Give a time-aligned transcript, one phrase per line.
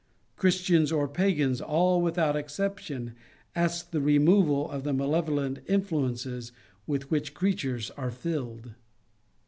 [0.35, 3.13] Christians or pagans, all without exception,
[3.55, 6.51] ask the removal of the mr.levolent influences
[6.87, 8.73] with which creatures are filled.